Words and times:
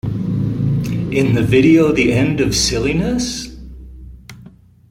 In 1.11 1.35
the 1.35 1.43
video 1.43 1.91
The 1.91 2.11
End 2.11 2.41
of 2.41 2.55
Silliness? 2.55 3.55